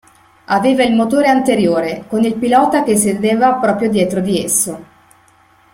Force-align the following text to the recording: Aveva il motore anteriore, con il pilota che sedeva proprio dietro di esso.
Aveva 0.45 0.81
il 0.83 0.95
motore 0.95 1.27
anteriore, 1.29 2.05
con 2.07 2.23
il 2.23 2.33
pilota 2.33 2.81
che 2.81 2.97
sedeva 2.97 3.53
proprio 3.59 3.87
dietro 3.87 4.19
di 4.19 4.43
esso. 4.43 4.83